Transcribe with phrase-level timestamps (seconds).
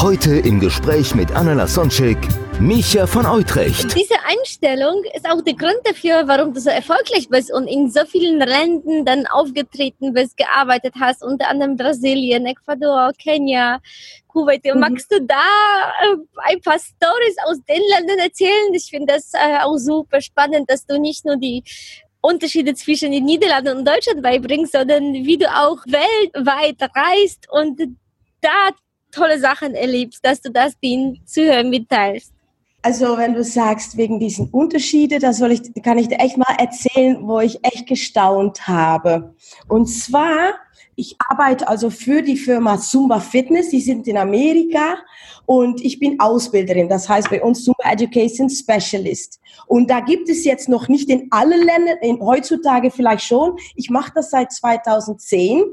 [0.00, 2.18] Heute im Gespräch mit Anna Lasonczek,
[2.60, 3.96] Micha von Utrecht.
[3.96, 8.04] Diese Einstellung ist auch der Grund dafür, warum du so erfolgreich bist und in so
[8.06, 13.80] vielen Ländern dann aufgetreten bist, gearbeitet hast, unter anderem Brasilien, Ecuador, Kenia,
[14.28, 14.64] Kuwait.
[14.66, 14.78] Mhm.
[14.78, 18.72] Magst du da äh, ein paar Stories aus den Ländern erzählen?
[18.74, 21.64] Ich finde das äh, auch super spannend, dass du nicht nur die
[22.20, 27.80] Unterschiede zwischen den Niederlanden und Deutschland beibringst, sondern wie du auch weltweit reist und
[28.40, 28.70] da
[29.12, 32.32] tolle Sachen erlebst, dass du das den Zuhörern mitteilst.
[32.82, 37.18] Also wenn du sagst, wegen diesen Unterschiede, da ich, kann ich dir echt mal erzählen,
[37.20, 39.34] wo ich echt gestaunt habe.
[39.66, 40.54] Und zwar,
[40.94, 44.96] ich arbeite also für die Firma Zumba Fitness, die sind in Amerika
[45.44, 49.40] und ich bin Ausbilderin, das heißt bei uns Zumba Education Specialist.
[49.66, 53.90] Und da gibt es jetzt noch nicht in allen Ländern, in, heutzutage vielleicht schon, ich
[53.90, 55.64] mache das seit 2010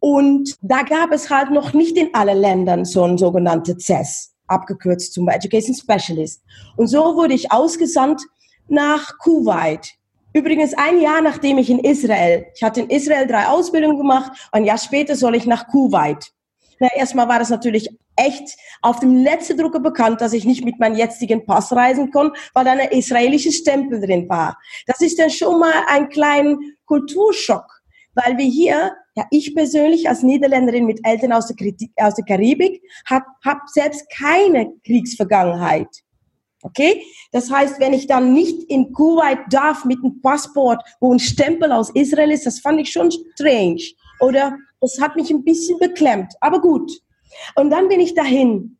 [0.00, 5.12] und da gab es halt noch nicht in allen Ländern so ein sogenannte CES, abgekürzt
[5.12, 6.42] zum Education Specialist.
[6.76, 8.22] Und so wurde ich ausgesandt
[8.66, 9.92] nach Kuwait.
[10.32, 14.64] Übrigens ein Jahr nachdem ich in Israel, ich hatte in Israel drei Ausbildungen gemacht, ein
[14.64, 16.32] Jahr später soll ich nach Kuwait.
[16.78, 20.78] Na, erstmal war das natürlich echt auf dem letzten Drucker bekannt, dass ich nicht mit
[20.78, 24.56] meinem jetzigen Pass reisen konnte, weil da ein israelischer Stempel drin war.
[24.86, 26.56] Das ist dann schon mal ein kleiner
[26.86, 27.66] Kulturschock,
[28.14, 32.24] weil wir hier ja, ich persönlich als Niederländerin mit Eltern aus der, Kriti- aus der
[32.24, 35.88] Karibik habe hab selbst keine Kriegsvergangenheit.
[36.62, 37.02] Okay?
[37.32, 41.72] Das heißt, wenn ich dann nicht in Kuwait darf mit einem Passport, wo ein Stempel
[41.72, 43.82] aus Israel ist, das fand ich schon strange.
[44.20, 46.34] Oder das hat mich ein bisschen beklemmt.
[46.40, 46.90] Aber gut.
[47.56, 48.76] Und dann bin ich dahin.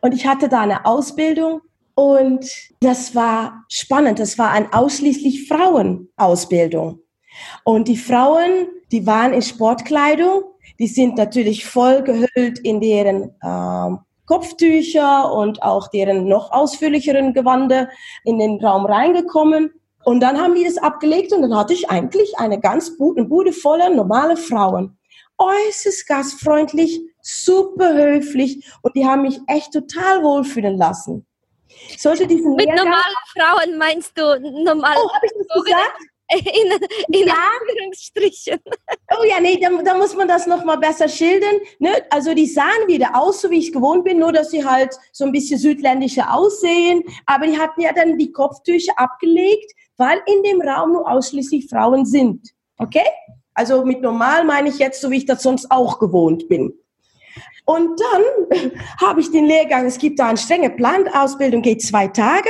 [0.00, 1.62] Und ich hatte da eine Ausbildung.
[1.94, 2.48] Und
[2.80, 4.18] das war spannend.
[4.18, 7.00] Das war eine ausschließlich Frauenausbildung.
[7.64, 10.44] Und die Frauen, die waren in Sportkleidung,
[10.78, 17.88] die sind natürlich voll gehüllt in deren ähm, Kopftücher und auch deren noch ausführlicheren Gewande
[18.24, 19.72] in den Raum reingekommen.
[20.04, 23.24] Und dann haben die das abgelegt und dann hatte ich eigentlich eine ganz Bu eine
[23.26, 24.98] Bude voller normale Frauen.
[25.38, 31.26] Äußerst gastfreundlich, super höflich und die haben mich echt total wohlfühlen lassen.
[31.98, 34.22] Sollte diesen Mit Lehrgang- normalen Frauen meinst du
[34.64, 35.98] normale Oh, habe ich das gesagt?
[36.32, 37.34] in, in Ja.
[37.60, 38.58] Anführungsstrichen.
[39.18, 41.56] Oh ja, nee, da, da muss man das nochmal besser schildern.
[41.78, 41.90] Ne?
[42.10, 45.24] Also die sahen wieder aus, so wie ich gewohnt bin, nur dass sie halt so
[45.24, 47.04] ein bisschen südländischer aussehen.
[47.26, 52.04] Aber die hatten ja dann die Kopftücher abgelegt, weil in dem Raum nur ausschließlich Frauen
[52.04, 52.50] sind.
[52.78, 53.06] Okay?
[53.54, 56.74] Also mit normal meine ich jetzt, so wie ich das sonst auch gewohnt bin.
[57.64, 61.82] Und dann habe ich den Lehrgang, es gibt da einen strengen Plan, die Ausbildung geht
[61.82, 62.48] zwei Tage.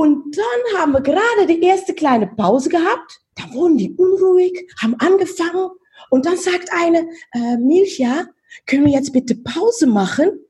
[0.00, 3.20] Und dann haben wir gerade die erste kleine Pause gehabt.
[3.34, 5.68] Da wurden die unruhig, haben angefangen.
[6.08, 8.24] Und dann sagt eine, äh, Milcha,
[8.64, 10.40] können wir jetzt bitte Pause machen?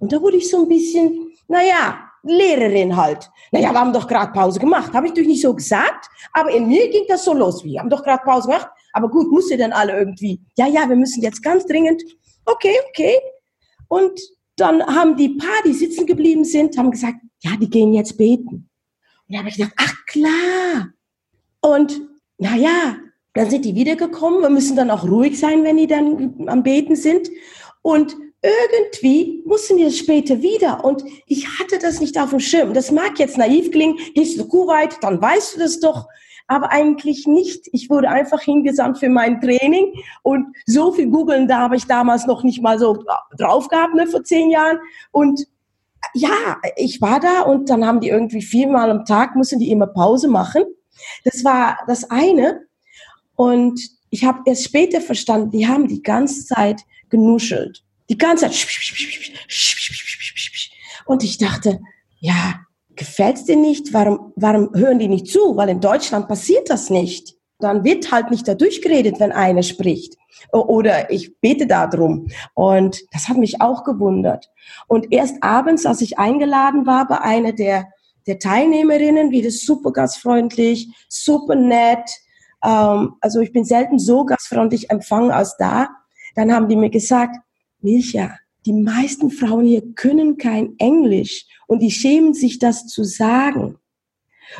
[0.00, 3.30] Und da wurde ich so ein bisschen, naja, Lehrerin halt.
[3.52, 4.94] Naja, wir haben doch gerade Pause gemacht.
[4.94, 7.62] Habe ich natürlich nicht so gesagt, aber in mir ging das so los.
[7.64, 8.70] Wir haben doch gerade Pause gemacht.
[8.94, 10.40] Aber gut, muss ihr denn alle irgendwie?
[10.56, 12.02] Ja, ja, wir müssen jetzt ganz dringend.
[12.46, 13.18] Okay, okay.
[13.88, 14.18] Und
[14.56, 18.70] dann haben die paar, die sitzen geblieben sind, haben gesagt, ja, die gehen jetzt beten.
[19.28, 20.88] Da habe ich gedacht, ach klar.
[21.60, 22.00] Und
[22.38, 22.96] naja,
[23.34, 24.40] dann sind die wiedergekommen.
[24.40, 27.28] Wir müssen dann auch ruhig sein, wenn die dann am Beten sind.
[27.82, 30.84] Und irgendwie mussten die das später wieder.
[30.84, 32.74] Und ich hatte das nicht auf dem Schirm.
[32.74, 33.98] Das mag jetzt naiv klingen.
[34.14, 36.06] Gehst du Kuwait, dann weißt du das doch.
[36.48, 37.68] Aber eigentlich nicht.
[37.72, 39.92] Ich wurde einfach hingesandt für mein Training.
[40.22, 43.04] Und so viel googeln, da habe ich damals noch nicht mal so
[43.36, 44.78] drauf gehabt, ne, vor zehn Jahren.
[45.10, 45.46] Und
[46.14, 49.86] ja, ich war da und dann haben die irgendwie viermal am Tag, mussten die immer
[49.86, 50.64] Pause machen.
[51.24, 52.62] Das war das eine.
[53.34, 53.80] Und
[54.10, 57.84] ich habe erst später verstanden, die haben die ganze Zeit genuschelt.
[58.08, 58.66] Die ganze Zeit.
[61.06, 61.80] Und ich dachte,
[62.18, 62.60] ja,
[62.94, 63.92] gefällt's dir nicht?
[63.92, 65.56] Warum, warum hören die nicht zu?
[65.56, 67.34] Weil in Deutschland passiert das nicht.
[67.58, 70.16] Dann wird halt nicht dadurch geredet, wenn einer spricht.
[70.52, 72.28] Oder ich bete darum.
[72.54, 74.50] Und das hat mich auch gewundert.
[74.86, 77.88] Und erst abends, als ich eingeladen war bei einer der,
[78.26, 82.10] der Teilnehmerinnen, wieder super gastfreundlich, super nett.
[82.64, 85.88] Ähm, also ich bin selten so gastfreundlich empfangen als da.
[86.34, 87.36] dann haben die mir gesagt,
[87.80, 93.78] Milcha, die meisten Frauen hier können kein Englisch und die schämen sich, das zu sagen.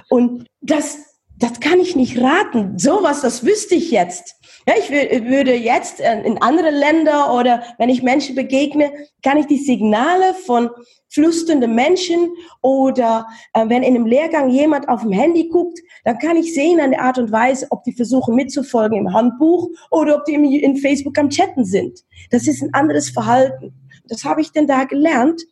[0.08, 0.98] Und das,
[1.36, 2.78] das kann ich nicht raten.
[2.78, 4.36] Sowas, das wüsste ich jetzt.
[4.68, 8.90] Ja, ich würde jetzt äh, in andere Länder oder wenn ich Menschen begegne,
[9.22, 10.70] kann ich die Signale von
[11.08, 12.30] flüsternden Menschen
[12.62, 16.80] oder äh, wenn in einem Lehrgang jemand auf dem Handy guckt, dann kann ich sehen
[16.80, 20.76] an der Art und Weise, ob die versuchen mitzufolgen im Handbuch oder ob die in
[20.78, 22.00] Facebook am Chatten sind.
[22.30, 23.72] Das ist ein anderes Verhalten.
[24.08, 25.42] Das habe ich denn da gelernt,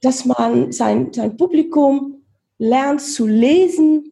[0.00, 2.24] dass man sein, sein Publikum
[2.58, 4.10] lernt zu lesen,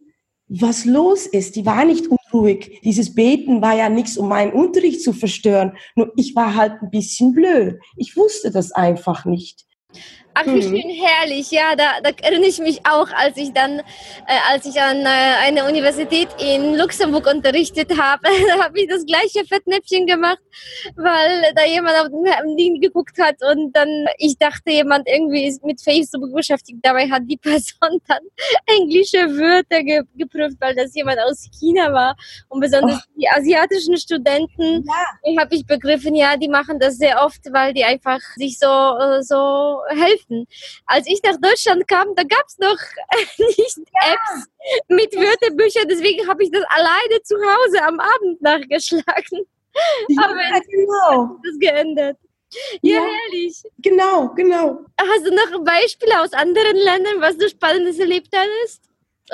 [0.61, 1.57] was los ist.
[1.57, 2.81] Die war nicht unruhig.
[2.85, 5.77] Dieses Beten war ja nichts, um meinen Unterricht zu verstören.
[5.97, 7.79] Nur ich war halt ein bisschen blöd.
[7.97, 9.65] Ich wusste das einfach nicht.
[10.35, 10.63] Ach, wie mhm.
[10.63, 11.51] schön herrlich.
[11.51, 13.83] Ja, da, da, erinnere ich mich auch, als ich dann, äh,
[14.51, 19.45] als ich an äh, einer Universität in Luxemburg unterrichtet habe, da habe ich das gleiche
[19.47, 20.41] Fettnäpfchen gemacht,
[20.97, 25.63] weil da jemand auf den Ding geguckt hat und dann, ich dachte, jemand irgendwie ist
[25.65, 26.79] mit Facebook beschäftigt.
[26.83, 28.23] Dabei hat die Person dann
[28.67, 32.17] englische Wörter ge geprüft, weil das jemand aus China war.
[32.49, 33.21] Und besonders oh.
[33.21, 35.41] die asiatischen Studenten, ja.
[35.41, 39.23] habe ich begriffen, ja, die machen das sehr oft, weil die einfach sich so, äh,
[39.23, 40.47] so helfen helfen.
[40.87, 42.79] Als ich nach Deutschland kam, da gab es noch
[43.39, 44.13] nicht ja.
[44.13, 44.49] Apps
[44.89, 49.47] mit Wörterbüchern, deswegen habe ich das alleine zu Hause am Abend nachgeschlagen.
[50.09, 50.35] Ja, Aber
[50.69, 51.29] genau.
[51.29, 52.19] hat das geändert.
[52.83, 53.63] Ja, ja, herrlich.
[53.79, 54.85] Genau, genau.
[55.01, 58.83] Hast du noch Beispiele aus anderen Ländern, was du Spannendes erlebt hast?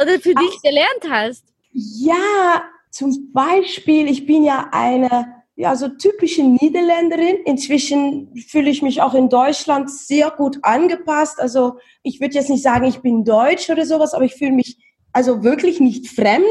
[0.00, 1.44] Oder für Ach, dich gelernt hast?
[1.73, 7.38] Ja, zum Beispiel, ich bin ja eine ja, so typische Niederländerin.
[7.44, 11.40] Inzwischen fühle ich mich auch in Deutschland sehr gut angepasst.
[11.40, 14.78] Also ich würde jetzt nicht sagen, ich bin Deutsch oder sowas, aber ich fühle mich
[15.12, 16.46] also wirklich nicht fremd.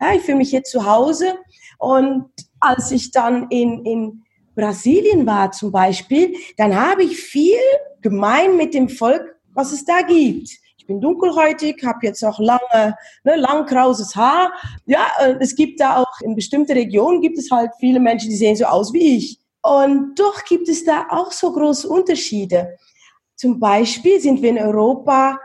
[0.00, 1.34] Ja, ich fühle mich hier zu Hause.
[1.78, 4.22] Und als ich dann in, in
[4.54, 7.60] Brasilien war zum Beispiel, dann habe ich viel
[8.00, 10.48] gemein mit dem Volk, was es da gibt
[10.88, 14.50] bin dunkelhäutig, habe jetzt auch lange, ne, lang krauses Haar.
[14.86, 18.36] Ja, äh, es gibt da auch in bestimmten Regionen gibt es halt viele Menschen, die
[18.36, 19.38] sehen so aus wie ich.
[19.62, 22.76] Und doch gibt es da auch so große Unterschiede.
[23.36, 25.38] Zum Beispiel sind wir in Europa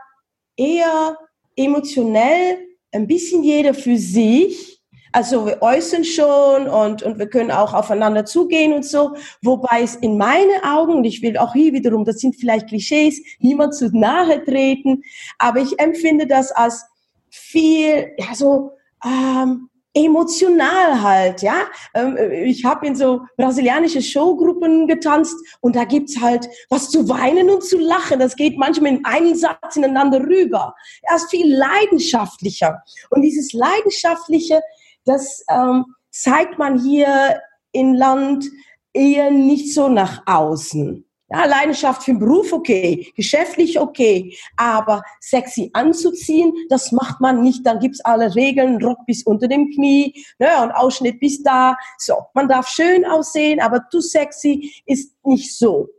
[0.56, 1.18] eher
[1.56, 2.58] emotionell
[2.92, 4.73] ein bisschen jeder für sich
[5.14, 9.16] also wir äußern schon und, und wir können auch aufeinander zugehen und so.
[9.42, 13.22] Wobei es in meinen Augen, und ich will auch hier wiederum, das sind vielleicht Klischees,
[13.40, 15.04] niemand zu nahe treten,
[15.38, 16.86] aber ich empfinde das als
[17.30, 18.72] viel, ja so,
[19.06, 21.68] ähm, emotional halt, ja.
[21.94, 27.50] Ähm, ich habe in so brasilianische Showgruppen getanzt und da gibt's halt was zu weinen
[27.50, 28.20] und zu lachen.
[28.20, 30.74] Das geht manchmal in einen Satz ineinander rüber.
[31.04, 32.82] Er ist viel leidenschaftlicher.
[33.12, 34.62] Und dieses Leidenschaftliche
[35.06, 37.42] das ähm, zeigt man hier
[37.72, 38.46] im Land
[38.94, 41.06] eher nicht so nach außen.
[41.30, 43.12] Ja, Leidenschaft für den Beruf, okay.
[43.16, 44.38] Geschäftlich, okay.
[44.56, 47.66] Aber sexy anzuziehen, das macht man nicht.
[47.66, 51.76] Dann gibt's alle Regeln, Rock bis unter dem Knie ne, und Ausschnitt bis da.
[51.98, 55.90] So, man darf schön aussehen, aber too sexy ist nicht so.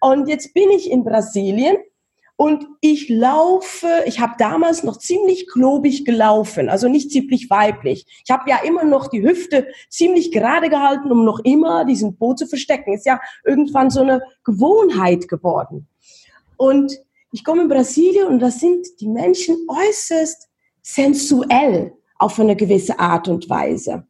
[0.00, 1.76] Und jetzt bin ich in Brasilien
[2.40, 8.06] und ich laufe, ich habe damals noch ziemlich klobig gelaufen, also nicht ziemlich weiblich.
[8.24, 12.32] Ich habe ja immer noch die Hüfte ziemlich gerade gehalten, um noch immer diesen Po
[12.32, 12.94] zu verstecken.
[12.94, 15.86] Ist ja irgendwann so eine Gewohnheit geworden.
[16.56, 16.98] Und
[17.30, 20.48] ich komme in Brasilien und da sind die Menschen äußerst
[20.80, 24.06] sensuell auf eine gewisse Art und Weise.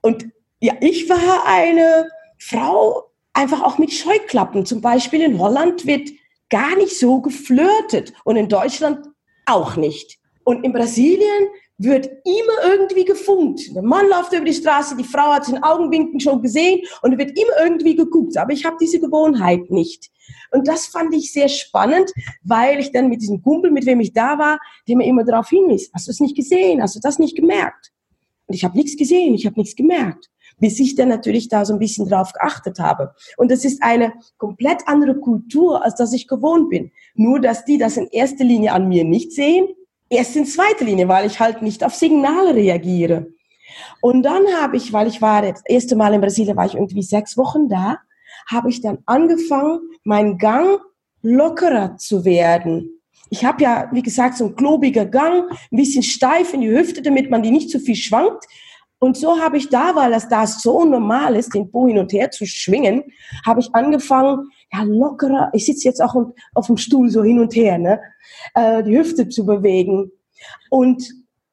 [0.00, 0.26] Und
[0.58, 3.04] ja, ich war eine Frau
[3.34, 4.66] einfach auch mit Scheuklappen.
[4.66, 6.10] Zum Beispiel in Holland wird
[6.50, 9.06] gar nicht so geflirtet und in Deutschland
[9.46, 10.18] auch nicht.
[10.44, 11.48] Und in Brasilien
[11.78, 13.74] wird immer irgendwie gefunkt.
[13.74, 17.38] Der Mann läuft über die Straße, die Frau hat den Augenwinken schon gesehen und wird
[17.38, 18.36] immer irgendwie geguckt.
[18.38, 20.10] Aber ich habe diese Gewohnheit nicht.
[20.52, 22.12] Und das fand ich sehr spannend,
[22.42, 25.48] weil ich dann mit diesem Kumpel, mit wem ich da war, der mir immer darauf
[25.48, 27.92] hinwies, hast du es nicht gesehen, hast du das nicht gemerkt?
[28.46, 31.74] Und ich habe nichts gesehen, ich habe nichts gemerkt bis ich dann natürlich da so
[31.74, 33.14] ein bisschen drauf geachtet habe.
[33.36, 36.90] Und das ist eine komplett andere Kultur, als das ich gewohnt bin.
[37.14, 39.68] Nur, dass die das in erster Linie an mir nicht sehen,
[40.08, 43.26] erst in zweiter Linie, weil ich halt nicht auf Signale reagiere.
[44.00, 47.02] Und dann habe ich, weil ich war das erste Mal in Brasilien, war ich irgendwie
[47.02, 47.98] sechs Wochen da,
[48.48, 50.80] habe ich dann angefangen, meinen Gang
[51.22, 53.00] lockerer zu werden.
[53.28, 57.02] Ich habe ja, wie gesagt, so ein klobiger Gang, ein bisschen steif in die Hüfte,
[57.02, 58.44] damit man die nicht zu viel schwankt.
[58.98, 62.12] Und so habe ich da, weil das da so normal ist, den Po hin und
[62.12, 63.04] her zu schwingen,
[63.44, 66.14] habe ich angefangen, ja, lockerer, ich sitze jetzt auch
[66.54, 68.00] auf dem Stuhl so hin und her, ne,
[68.54, 70.10] äh, die Hüfte zu bewegen.
[70.70, 71.08] Und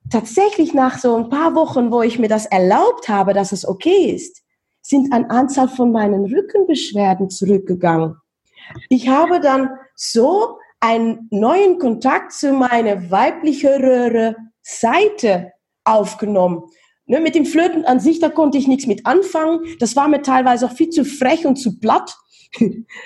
[0.09, 4.11] tatsächlich nach so ein paar Wochen, wo ich mir das erlaubt habe, dass es okay
[4.15, 4.41] ist,
[4.81, 8.15] sind eine Anzahl von meinen Rückenbeschwerden zurückgegangen.
[8.89, 15.53] Ich habe dann so einen neuen Kontakt zu meiner weiblichere Seite
[15.85, 16.63] aufgenommen.
[17.05, 19.59] Ne, mit dem Flirten an sich, da konnte ich nichts mit anfangen.
[19.79, 22.15] Das war mir teilweise auch viel zu frech und zu platt.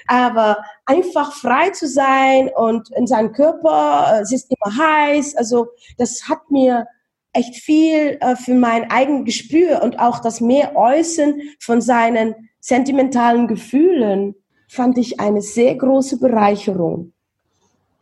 [0.08, 5.68] Aber einfach frei zu sein und in seinem Körper, äh, es ist immer heiß, also
[5.98, 6.86] das hat mir
[7.34, 13.48] echt viel äh, für mein eigenes Gespür und auch das mehr Äußern von seinen sentimentalen
[13.48, 14.36] Gefühlen
[14.68, 17.14] fand ich eine sehr große Bereicherung.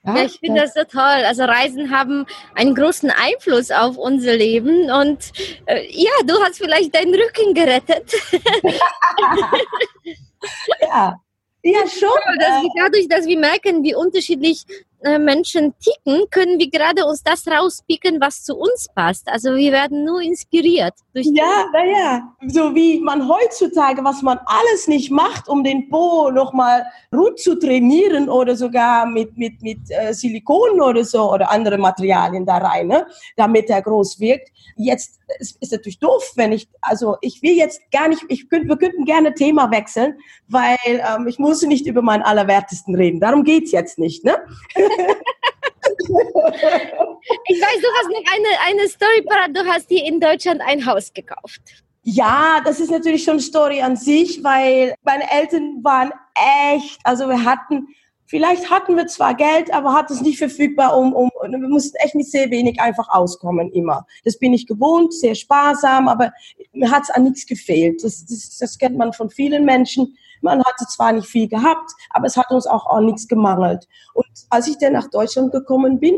[0.05, 1.01] Ja, ich finde das so toll.
[1.01, 5.31] Also Reisen haben einen großen Einfluss auf unser Leben und
[5.65, 8.13] äh, ja, du hast vielleicht deinen Rücken gerettet.
[10.81, 11.15] ja,
[11.65, 12.09] ja, schon.
[12.39, 17.21] Dass wir dadurch, dass wir merken, wie unterschiedlich äh, Menschen ticken, können wir gerade uns
[17.21, 19.27] das rauspicken, was zu uns passt.
[19.27, 20.93] Also wir werden nur inspiriert.
[21.13, 26.31] Durch ja, naja, so wie man heutzutage, was man alles nicht macht, um den Po
[26.31, 31.77] nochmal gut zu trainieren oder sogar mit, mit, mit äh, Silikon oder so oder andere
[31.77, 34.51] Materialien da rein, ne, damit er groß wirkt.
[34.75, 38.67] Jetzt ist, ist natürlich doof, wenn ich, also ich will jetzt gar nicht, ich könnte,
[38.67, 43.19] wir könnten gerne Thema wechseln, weil ähm, ich muss nicht über meinen Allerwertesten reden.
[43.19, 44.35] Darum geht's jetzt nicht, ne?
[47.45, 49.55] ich weiß, du hast noch eine, eine Story parat.
[49.55, 51.61] Du hast hier in Deutschland ein Haus gekauft.
[52.07, 56.11] Ja, das ist natürlich schon Story an sich, weil meine Eltern waren
[56.71, 57.87] echt, also wir hatten,
[58.27, 62.13] vielleicht hatten wir zwar Geld, aber hatten es nicht verfügbar, um, um, wir mussten echt
[62.13, 64.05] mit sehr wenig einfach auskommen immer.
[64.23, 66.31] Das bin ich gewohnt, sehr sparsam, aber
[66.73, 68.03] mir hat es an nichts gefehlt.
[68.03, 70.15] Das, das, das kennt man von vielen Menschen.
[70.41, 73.87] Man hatte zwar nicht viel gehabt, aber es hat uns auch an nichts gemangelt.
[74.13, 76.15] Und als ich dann nach Deutschland gekommen bin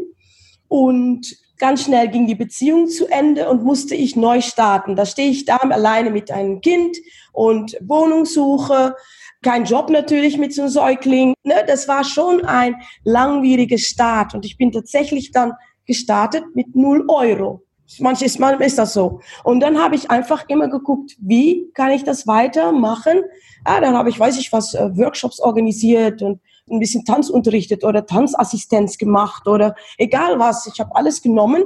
[0.68, 4.96] und ganz schnell ging die Beziehung zu Ende und musste ich neu starten.
[4.96, 6.98] Da stehe ich da alleine mit einem Kind
[7.34, 8.96] und Wohnungssuche,
[9.44, 11.34] kein Job natürlich mit so einem Säugling.
[11.44, 15.54] Ne, das war schon ein langwieriger Start und ich bin tatsächlich dann
[15.86, 17.64] gestartet mit null Euro.
[18.00, 19.22] Manchmal ist das so.
[19.46, 23.22] Und dann habe ich einfach immer geguckt, wie kann ich das weitermachen?
[23.66, 27.84] Ja, dann habe ich, weiß ich was, äh, Workshops organisiert und ein bisschen Tanz unterrichtet
[27.84, 30.68] oder Tanzassistenz gemacht oder egal was.
[30.68, 31.64] Ich habe alles genommen.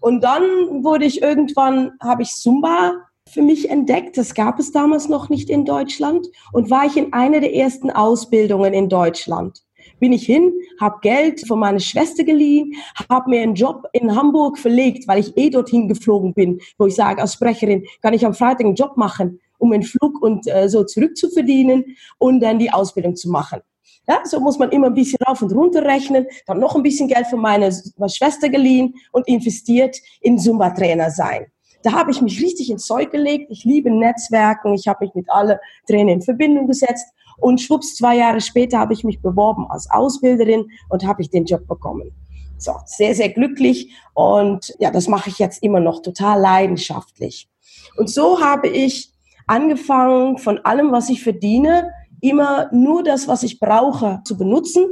[0.00, 0.42] Und dann
[0.82, 2.94] wurde ich irgendwann, habe ich Zumba
[3.28, 4.16] für mich entdeckt.
[4.16, 6.26] Das gab es damals noch nicht in Deutschland.
[6.52, 9.62] Und war ich in einer der ersten Ausbildungen in Deutschland
[10.00, 12.74] bin ich hin, habe Geld von meiner Schwester geliehen,
[13.08, 16.94] habe mir einen Job in Hamburg verlegt, weil ich eh dorthin geflogen bin, wo ich
[16.94, 20.68] sage, als Sprecherin kann ich am Freitag einen Job machen, um einen Flug und äh,
[20.68, 23.60] so zurückzuverdienen und dann die Ausbildung zu machen.
[24.08, 27.06] Ja, so muss man immer ein bisschen rauf und runter rechnen, dann noch ein bisschen
[27.06, 31.46] Geld von meiner, meiner Schwester geliehen und investiert in Zumba-Trainer sein.
[31.82, 33.50] Da habe ich mich richtig ins Zeug gelegt.
[33.50, 34.74] Ich liebe Netzwerken.
[34.74, 37.06] Ich habe mich mit allen Trainern in Verbindung gesetzt
[37.38, 41.46] und schwupps, zwei Jahre später habe ich mich beworben als Ausbilderin und habe ich den
[41.46, 42.12] Job bekommen.
[42.58, 43.94] So, sehr, sehr glücklich.
[44.12, 47.48] Und ja, das mache ich jetzt immer noch total leidenschaftlich.
[47.96, 49.10] Und so habe ich
[49.50, 51.90] angefangen, von allem, was ich verdiene,
[52.20, 54.86] immer nur das, was ich brauche, zu benutzen,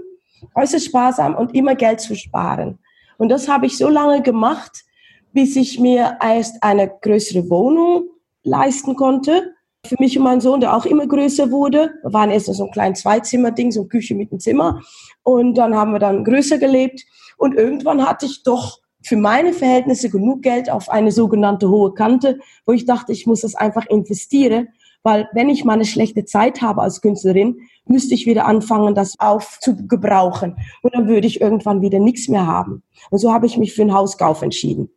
[0.54, 2.78] äußerst sparsam und immer Geld zu sparen.
[3.18, 4.84] Und das habe ich so lange gemacht,
[5.32, 8.08] bis ich mir erst eine größere Wohnung
[8.42, 9.54] leisten konnte
[9.86, 11.94] für mich und meinen Sohn, der auch immer größer wurde.
[12.02, 14.80] Wir waren erst so ein kleines Zweizimmer-Ding, so eine Küche mit einem Zimmer.
[15.22, 17.04] Und dann haben wir dann größer gelebt.
[17.36, 22.38] Und irgendwann hatte ich doch für meine Verhältnisse genug Geld auf eine sogenannte hohe Kante,
[22.66, 24.68] wo ich dachte, ich muss das einfach investieren,
[25.02, 29.18] weil wenn ich mal eine schlechte Zeit habe als Künstlerin, müsste ich wieder anfangen, das
[29.18, 30.56] aufzugebrauchen.
[30.82, 32.82] Und dann würde ich irgendwann wieder nichts mehr haben.
[33.10, 34.90] Und so habe ich mich für einen Hauskauf entschieden.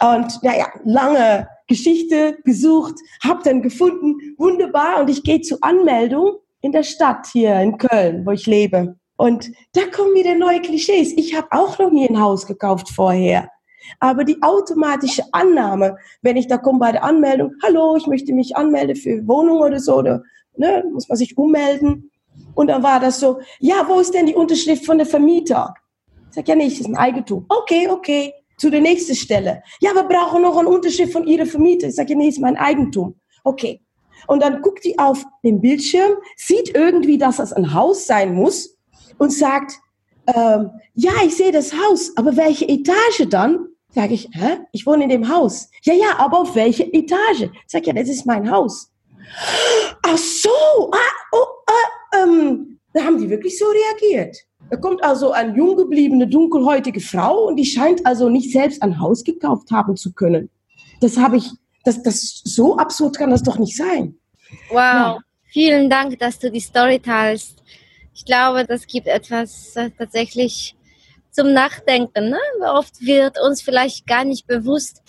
[0.00, 5.00] Und naja, lange Geschichte gesucht, habe dann gefunden, wunderbar.
[5.00, 8.96] Und ich gehe zur Anmeldung in der Stadt hier in Köln, wo ich lebe.
[9.20, 11.12] Und da kommen wieder neue Klischees.
[11.14, 13.50] Ich habe auch noch nie ein Haus gekauft vorher.
[13.98, 18.56] Aber die automatische Annahme, wenn ich da komme bei der Anmeldung, hallo, ich möchte mich
[18.56, 20.22] anmelden für Wohnung oder so, oder
[20.56, 22.10] ne, muss man sich ummelden.
[22.54, 25.74] Und dann war das so, ja, wo ist denn die Unterschrift von der Vermieter?
[26.30, 27.44] Ich sage, ja nicht, das ist ein Eigentum.
[27.50, 29.62] Okay, okay zu der nächsten Stelle.
[29.82, 31.88] Ja, wir brauchen noch einen Unterschied von Ihrer Vermieter.
[31.88, 33.16] Ich sage, nee, ist mein Eigentum.
[33.44, 33.82] Okay.
[34.28, 38.79] Und dann guckt die auf den Bildschirm, sieht irgendwie, dass das ein Haus sein muss
[39.20, 39.74] und sagt,
[40.26, 43.66] ähm, ja, ich sehe das Haus, aber welche Etage dann?
[43.90, 44.58] Sage ich, hä?
[44.72, 45.68] Ich wohne in dem Haus.
[45.82, 47.50] Ja, ja, aber auf welche Etage?
[47.66, 48.90] Sag ja, das ist mein Haus.
[50.02, 50.96] Ach so, ah,
[51.32, 54.36] oh, ah, ähm, da haben die wirklich so reagiert.
[54.70, 59.00] Da kommt also eine jung gebliebene, dunkelhäutige Frau und die scheint also nicht selbst ein
[59.00, 60.48] Haus gekauft haben zu können.
[61.00, 61.50] Das habe ich,
[61.84, 64.14] das, das, so absurd kann das doch nicht sein.
[64.70, 65.18] Wow, ja.
[65.52, 67.60] vielen Dank, dass du die Story teilst.
[68.14, 70.76] Ich glaube, das gibt etwas äh, tatsächlich
[71.30, 72.30] zum Nachdenken.
[72.30, 72.38] Ne?
[72.74, 75.02] Oft wird uns vielleicht gar nicht bewusst,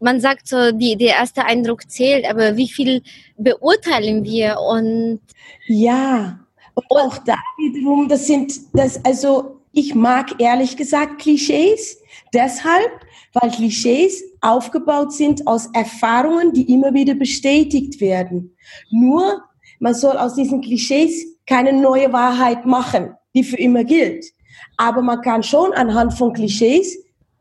[0.00, 3.02] man sagt so, die, der erste Eindruck zählt, aber wie viel
[3.38, 5.20] beurteilen wir und
[5.66, 6.40] ja,
[6.74, 12.00] und auch da wiederum, das sind das also ich mag ehrlich gesagt Klischees
[12.34, 12.90] deshalb,
[13.32, 18.54] weil Klischees aufgebaut sind aus Erfahrungen, die immer wieder bestätigt werden.
[18.90, 19.42] Nur
[19.80, 24.24] man soll aus diesen Klischees keine neue Wahrheit machen, die für immer gilt.
[24.76, 26.96] Aber man kann schon anhand von Klischees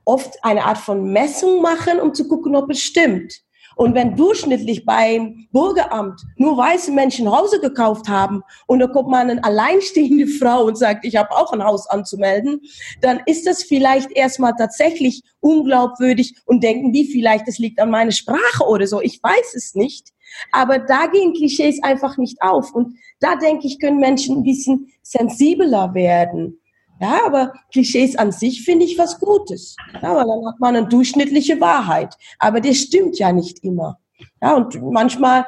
[0.06, 3.44] oft eine Art von Messung machen, um zu gucken, ob es stimmt.
[3.76, 9.28] Und wenn durchschnittlich beim Bürgeramt nur weiße Menschen Hause gekauft haben und da kommt mal
[9.30, 12.62] eine alleinstehende Frau und sagt, ich habe auch ein Haus anzumelden,
[13.02, 18.12] dann ist das vielleicht erstmal tatsächlich unglaubwürdig und denken die vielleicht, es liegt an meiner
[18.12, 19.02] Sprache oder so.
[19.02, 20.13] Ich weiß es nicht.
[20.52, 22.74] Aber da gehen Klischees einfach nicht auf.
[22.74, 26.60] Und da denke ich, können Menschen ein bisschen sensibler werden.
[27.00, 29.76] Ja, aber Klischees an sich finde ich was Gutes.
[30.02, 32.16] Ja, weil dann hat man eine durchschnittliche Wahrheit.
[32.40, 34.00] Aber das stimmt ja nicht immer.
[34.42, 35.46] Ja, und manchmal,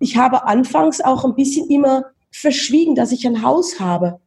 [0.00, 4.20] ich habe anfangs auch ein bisschen immer verschwiegen, dass ich ein Haus habe.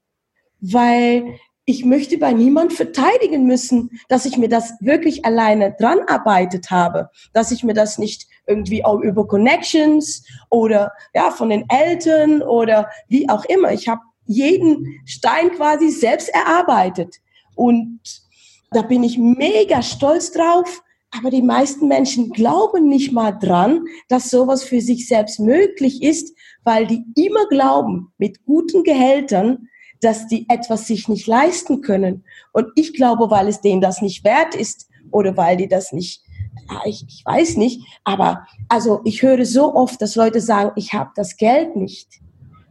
[0.60, 6.72] Weil ich möchte bei niemand verteidigen müssen, dass ich mir das wirklich alleine dran arbeitet
[6.72, 12.42] habe, dass ich mir das nicht irgendwie auch über Connections oder ja von den Eltern
[12.42, 13.72] oder wie auch immer.
[13.72, 17.18] Ich habe jeden Stein quasi selbst erarbeitet.
[17.56, 18.00] Und
[18.72, 20.84] da bin ich mega stolz drauf.
[21.12, 26.34] Aber die meisten Menschen glauben nicht mal dran, dass sowas für sich selbst möglich ist,
[26.64, 29.68] weil die immer glauben, mit guten Gehältern,
[30.02, 32.24] dass die etwas sich nicht leisten können.
[32.52, 36.24] Und ich glaube, weil es denen das nicht wert ist oder weil die das nicht,
[36.86, 41.12] ich, ich weiß nicht, aber also ich höre so oft, dass Leute sagen, ich habe
[41.16, 42.20] das Geld nicht.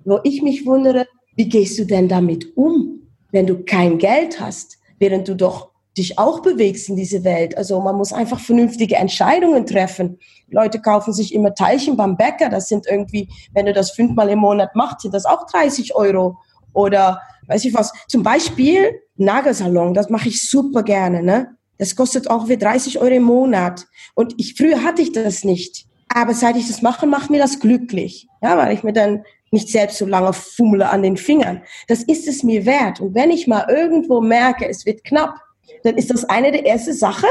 [0.05, 1.07] Wo ich mich wundere,
[1.37, 6.19] wie gehst du denn damit um, wenn du kein Geld hast, während du doch dich
[6.19, 7.57] auch bewegst in diese Welt?
[7.57, 10.19] Also man muss einfach vernünftige Entscheidungen treffen.
[10.49, 12.49] Leute kaufen sich immer Teilchen beim Bäcker.
[12.49, 16.39] Das sind irgendwie, wenn du das fünfmal im Monat machst, sind das auch 30 Euro.
[16.73, 17.93] Oder weiß ich was.
[18.09, 19.95] Zum Beispiel Nagelsalon.
[19.95, 21.23] Das mache ich super gerne.
[21.23, 21.57] Ne?
[21.79, 23.87] Das kostet auch wie 30 Euro im Monat.
[24.15, 25.87] Und ich, früher hatte ich das nicht.
[26.09, 28.29] Aber seit ich das mache, macht mir das glücklich.
[28.43, 31.63] Ja, weil ich mir dann nicht selbst so lange fummle an den Fingern.
[31.89, 33.01] Das ist es mir wert.
[33.01, 35.35] Und wenn ich mal irgendwo merke, es wird knapp,
[35.83, 37.29] dann ist das eine der ersten Sachen,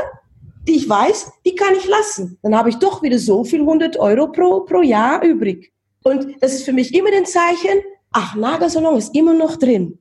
[0.67, 2.37] die ich weiß, die kann ich lassen.
[2.41, 5.71] Dann habe ich doch wieder so viel 100 Euro pro, pro Jahr übrig.
[6.03, 9.99] Und das ist für mich immer ein Zeichen, ach, Nagelsalon ist immer noch drin.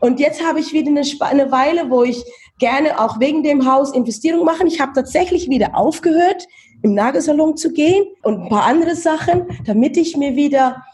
[0.00, 2.22] Und jetzt habe ich wieder eine, eine Weile, wo ich
[2.58, 4.66] gerne auch wegen dem Haus Investierung machen.
[4.66, 6.46] Ich habe tatsächlich wieder aufgehört,
[6.82, 10.84] im Nagelsalon zu gehen und ein paar andere Sachen, damit ich mir wieder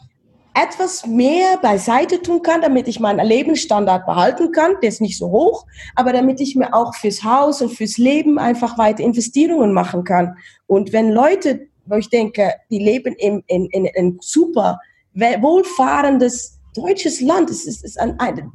[0.54, 4.74] etwas mehr beiseite tun kann, damit ich meinen Lebensstandard behalten kann.
[4.82, 8.38] Der ist nicht so hoch, aber damit ich mir auch fürs Haus und fürs Leben
[8.38, 10.36] einfach weiter Investierungen machen kann.
[10.66, 14.78] Und wenn Leute, wo ich denke, die leben in, in, in, in super
[15.14, 18.53] wohlfahrendes deutsches Land, es ist, ist ein, ein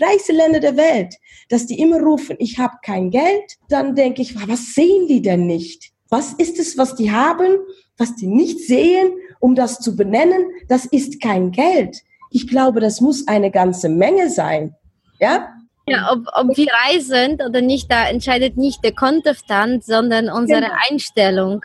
[0.00, 1.14] reichste Länder der Welt,
[1.50, 5.46] dass die immer rufen, ich habe kein Geld, dann denke ich, was sehen die denn
[5.46, 5.92] nicht?
[6.08, 7.58] Was ist es, was die haben,
[7.98, 12.02] was die nicht sehen um das zu benennen, das ist kein Geld.
[12.30, 14.76] Ich glaube, das muss eine ganze Menge sein.
[15.18, 15.48] Ja?
[15.90, 20.74] Ja, ob, ob wir reisen oder nicht, da entscheidet nicht der Kontostand, sondern unsere genau.
[20.88, 21.64] Einstellung.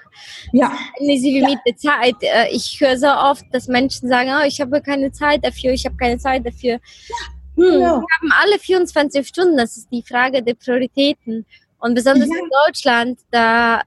[0.51, 0.71] Ja.
[0.99, 1.47] Sie ja.
[1.47, 2.15] mit der Zeit.
[2.21, 5.85] Äh, ich höre so oft, dass Menschen sagen, oh, ich habe keine Zeit dafür, ich
[5.85, 6.73] habe keine Zeit dafür.
[6.73, 7.15] Ja.
[7.55, 7.79] Hm, genau.
[7.79, 11.45] Wir haben alle 24 Stunden, das ist die Frage der Prioritäten.
[11.79, 12.35] Und besonders ja.
[12.35, 13.81] in Deutschland, da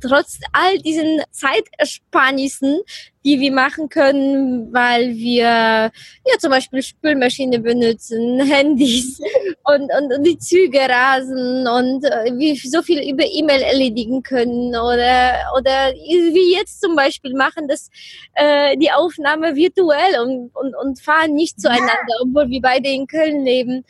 [0.00, 2.80] trotz all diesen Zeitersparnissen
[3.24, 9.20] die wir machen können, weil wir ja zum Beispiel Spülmaschine benutzen, Handys
[9.64, 14.70] und, und, und die Züge rasen und äh, wir so viel über E-Mail erledigen können
[14.70, 17.90] oder oder wie jetzt zum Beispiel machen das
[18.34, 22.16] äh, die Aufnahme virtuell und, und, und fahren nicht zueinander, ja.
[22.22, 23.84] obwohl wir beide in Köln leben.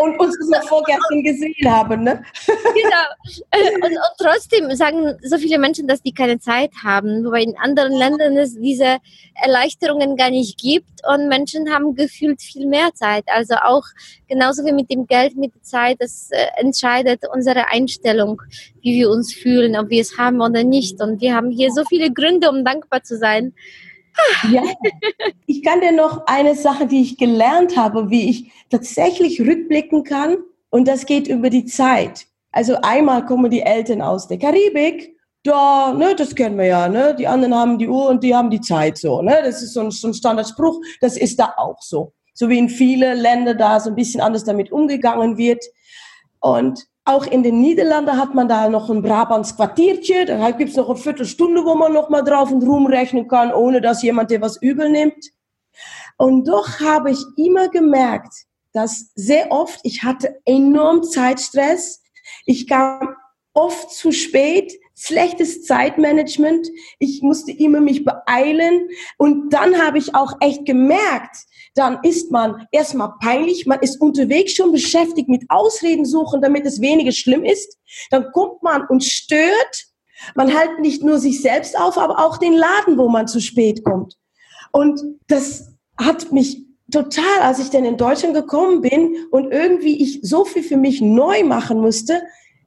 [0.00, 2.22] Und uns das vorgestern gesehen haben, ne?
[2.46, 3.40] Genau.
[3.50, 7.56] Äh, und, und trotzdem sagen so viele Menschen, dass die keine Zeit haben, wobei in
[7.58, 8.98] anderen Ländern ist diese
[9.34, 13.24] Erleichterungen gar nicht gibt und Menschen haben gefühlt viel mehr Zeit.
[13.26, 13.84] Also auch
[14.28, 18.42] genauso wie mit dem Geld, mit der Zeit, das äh, entscheidet unsere Einstellung,
[18.80, 21.00] wie wir uns fühlen, ob wir es haben oder nicht.
[21.00, 23.52] Und wir haben hier so viele Gründe, um dankbar zu sein.
[24.50, 24.62] Ja,
[25.46, 30.36] ich kann dir noch eine Sache, die ich gelernt habe, wie ich tatsächlich rückblicken kann.
[30.70, 32.26] Und das geht über die Zeit.
[32.52, 35.13] Also einmal kommen die Eltern aus der Karibik
[35.44, 38.50] da, ne, das kennen wir ja, ne, die anderen haben die Uhr und die haben
[38.50, 41.80] die Zeit so, ne, das ist so ein, so ein Standardspruch, das ist da auch
[41.80, 42.12] so.
[42.32, 45.62] So wie in viele Länder da so ein bisschen anders damit umgegangen wird.
[46.40, 50.88] Und auch in den Niederlanden hat man da noch ein Brabants Quartiertje, da gibt's noch
[50.88, 54.60] eine Viertelstunde, wo man noch mal drauf und rumrechnen kann, ohne dass jemand dir was
[54.60, 55.30] übel nimmt.
[56.16, 58.32] Und doch habe ich immer gemerkt,
[58.72, 62.02] dass sehr oft, ich hatte enorm Zeitstress,
[62.46, 63.14] ich kam
[63.52, 70.34] oft zu spät, schlechtes Zeitmanagement, ich musste immer mich beeilen und dann habe ich auch
[70.40, 71.36] echt gemerkt,
[71.74, 76.80] dann ist man erstmal peinlich, man ist unterwegs schon beschäftigt mit Ausreden suchen, damit es
[76.80, 77.78] weniger schlimm ist.
[78.10, 79.86] Dann kommt man und stört.
[80.36, 83.84] Man hält nicht nur sich selbst auf, aber auch den Laden, wo man zu spät
[83.84, 84.16] kommt.
[84.70, 90.20] Und das hat mich total, als ich dann in Deutschland gekommen bin und irgendwie ich
[90.22, 92.22] so viel für mich neu machen musste,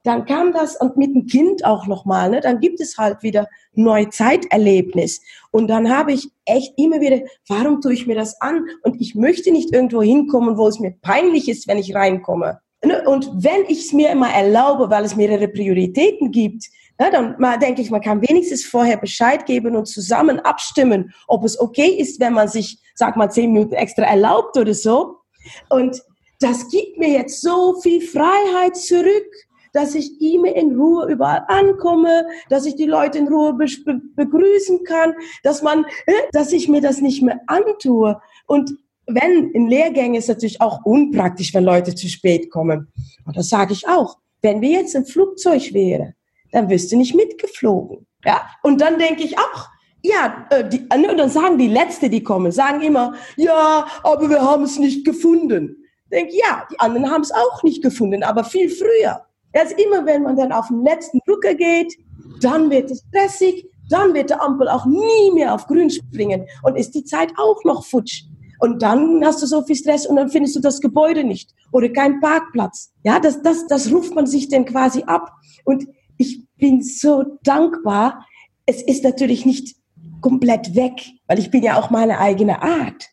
[0.08, 2.42] dann kam das und mit dem Kind auch nochmal, ne?
[2.42, 5.22] dann gibt es halt wieder neue Zeiterlebnis.
[5.52, 8.66] Und dann habe ich echt immer wieder, warum tue ich mir das an?
[8.84, 12.60] Und ich möchte nicht irgendwo hinkommen, wo es mir peinlich ist, wenn ich reinkomme.
[12.86, 13.04] Ne?
[13.08, 16.66] Und wenn ich es mir immer erlaube, weil es mehrere Prioritäten gibt,
[17.00, 21.44] ja, dann mal denke ich, man kann wenigstens vorher Bescheid geben und zusammen abstimmen, ob
[21.44, 25.18] es okay ist, wenn man sich, sag mal, zehn Minuten extra erlaubt oder so.
[25.70, 26.02] Und
[26.40, 29.26] das gibt mir jetzt so viel Freiheit zurück
[29.78, 33.68] dass ich immer in Ruhe überall ankomme, dass ich die Leute in Ruhe be
[34.16, 35.14] begrüßen kann,
[35.44, 35.86] dass man,
[36.32, 38.20] dass ich mir das nicht mehr antue.
[38.48, 42.92] Und wenn in Lehrgängen ist natürlich auch unpraktisch, wenn Leute zu spät kommen.
[43.26, 44.18] Und das sage ich auch.
[44.42, 46.16] Wenn wir jetzt im Flugzeug wären,
[46.52, 48.08] dann wirst du nicht mitgeflogen.
[48.26, 49.70] Ja, und dann denke ich auch,
[50.02, 54.28] ja, äh, die, äh, und dann sagen die Letzte, die kommen, sagen immer, ja, aber
[54.28, 55.84] wir haben es nicht gefunden.
[56.12, 59.28] Denk, ja, die anderen haben es auch nicht gefunden, aber viel früher.
[59.58, 61.98] Erst immer, wenn man dann auf den letzten Drücker geht,
[62.42, 66.76] dann wird es stressig, dann wird der Ampel auch nie mehr auf grün springen und
[66.76, 68.26] ist die Zeit auch noch futsch.
[68.60, 71.90] Und dann hast du so viel Stress und dann findest du das Gebäude nicht oder
[71.90, 72.94] keinen Parkplatz.
[73.04, 75.32] Ja, das, das, das ruft man sich dann quasi ab.
[75.66, 78.28] Und ich bin so dankbar.
[78.68, 79.76] Es ist natürlich nicht
[80.22, 83.10] komplett weg, weil ich bin ja auch meine eigene Art.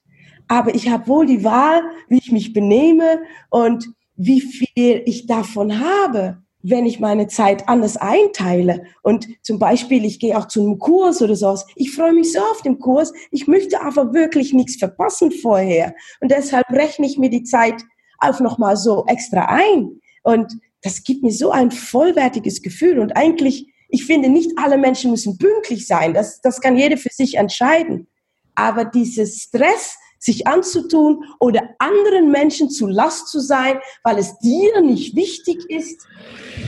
[0.49, 5.81] Aber ich habe wohl die Wahl, wie ich mich benehme und wie viel ich davon
[5.81, 8.85] habe, wenn ich meine Zeit anders einteile.
[9.03, 11.67] Und zum Beispiel, ich gehe auch zu einem Kurs oder sowas.
[11.77, 13.13] Ich freue mich so auf den Kurs.
[13.31, 15.95] Ich möchte aber wirklich nichts verpassen vorher.
[16.21, 17.83] Und deshalb rechne ich mir die Zeit
[18.19, 20.01] auch nochmal so extra ein.
[20.23, 22.99] Und das gibt mir so ein vollwertiges Gefühl.
[22.99, 26.15] Und eigentlich, ich finde, nicht alle Menschen müssen pünktlich sein.
[26.15, 28.07] Das, das kann jeder für sich entscheiden.
[28.55, 34.81] Aber dieses Stress, sich anzutun oder anderen Menschen zu Last zu sein, weil es dir
[34.81, 36.07] nicht wichtig ist,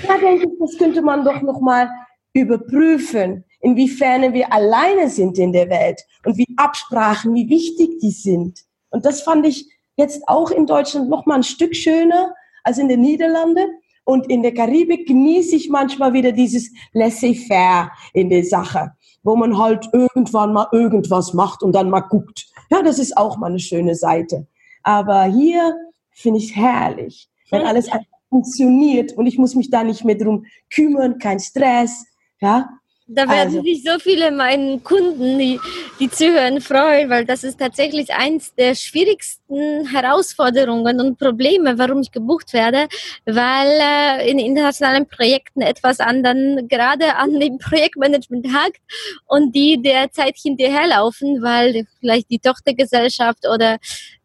[0.06, 1.88] da denke ich, das könnte man doch noch mal
[2.34, 8.60] überprüfen, inwiefern wir alleine sind in der Welt und wie Absprachen, wie wichtig die sind.
[8.90, 9.66] Und das fand ich
[9.96, 13.70] jetzt auch in Deutschland noch mal ein Stück schöner als in den Niederlanden.
[14.06, 18.92] Und in der Karibik genieße ich manchmal wieder dieses laissez-faire in der Sache,
[19.24, 22.46] wo man halt irgendwann mal irgendwas macht und dann mal guckt.
[22.70, 24.46] Ja, das ist auch mal eine schöne Seite.
[24.84, 25.74] Aber hier
[26.12, 27.90] finde ich es herrlich, wenn alles
[28.30, 32.06] funktioniert und ich muss mich da nicht mehr drum kümmern, kein Stress.
[32.40, 32.68] Ja,
[33.08, 33.62] da werden also.
[33.62, 35.60] sich so viele meinen Kunden, die,
[36.00, 42.10] die zuhören, freuen, weil das ist tatsächlich eins der schwierigsten Herausforderungen und Probleme, warum ich
[42.10, 42.88] gebucht werde,
[43.24, 48.80] weil äh, in internationalen Projekten etwas an dann gerade an dem Projektmanagement hakt
[49.26, 53.78] und die derzeit hinterherlaufen, weil vielleicht die Tochtergesellschaft oder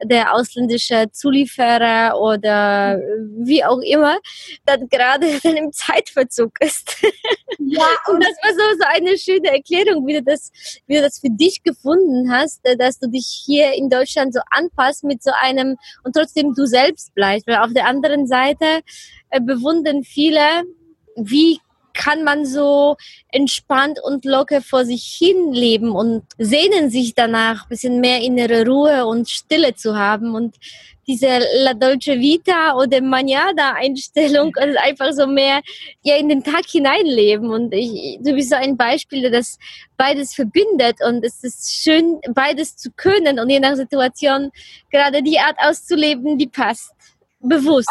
[0.03, 2.99] der ausländische Zulieferer oder
[3.37, 4.17] wie auch immer
[4.65, 6.97] dann gerade dann im Zeitverzug ist.
[7.59, 10.51] Ja, und das war so so eine schöne Erklärung, wie du das,
[10.87, 14.39] wie du das für dich gefunden hast, äh, dass du dich hier in Deutschland so
[14.49, 17.47] anpasst mit so einem und trotzdem du selbst bleibst.
[17.47, 18.81] Weil auf der anderen Seite
[19.29, 20.63] äh, bewundern viele,
[21.15, 21.59] wie
[21.93, 22.95] kann man so
[23.31, 29.05] entspannt und locker vor sich hin leben und sehnen sich danach, bisschen mehr innere Ruhe
[29.05, 30.55] und Stille zu haben und
[31.11, 35.61] diese La Dolce Vita oder Manada Einstellung also einfach so mehr
[36.03, 37.49] ja in den Tag hineinleben.
[37.49, 39.57] Und ich, du bist so ein Beispiel, das
[39.97, 40.97] beides verbindet.
[41.05, 44.51] Und es ist schön beides zu können und je nach Situation
[44.89, 46.93] gerade die Art auszuleben, die passt
[47.41, 47.89] bewusst.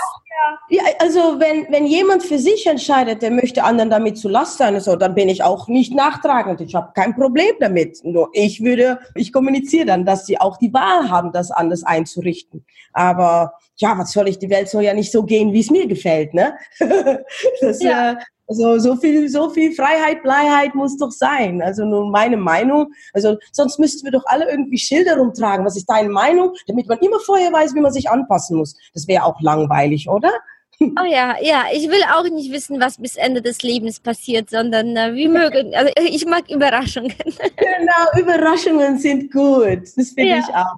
[0.68, 4.78] Ja, also wenn, wenn jemand für sich entscheidet, der möchte anderen damit zu Last sein,
[4.80, 6.60] so, dann bin ich auch nicht nachtragend.
[6.60, 8.04] Ich habe kein Problem damit.
[8.04, 12.64] Nur ich würde, ich kommuniziere dann, dass sie auch die Wahl haben, das anders einzurichten.
[12.92, 14.38] Aber ja, was soll ich?
[14.38, 16.54] Die Welt soll ja nicht so gehen, wie es mir gefällt, ne?
[17.60, 18.12] das, ja.
[18.12, 18.16] äh,
[18.50, 21.62] Also so viel, so viel Freiheit, Bleiheit muss doch sein.
[21.62, 22.92] Also nur meine Meinung.
[23.12, 25.64] Also sonst müssten wir doch alle irgendwie Schilder rumtragen.
[25.64, 26.52] Was ist deine Meinung?
[26.66, 28.76] Damit man immer vorher weiß, wie man sich anpassen muss.
[28.92, 30.32] Das wäre auch langweilig, oder?
[30.80, 34.96] Oh ja, ja, ich will auch nicht wissen, was bis Ende des Lebens passiert, sondern
[34.96, 37.14] äh, wie mögen, also ich mag Überraschungen.
[37.56, 39.82] Genau, Überraschungen sind gut.
[39.96, 40.38] Das finde ja.
[40.38, 40.76] ich auch.